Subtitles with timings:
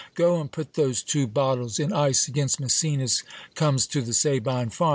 [0.15, 3.21] Go and put those two bot tles in ice against Msecenas
[3.53, 4.89] comes to the Sabine farm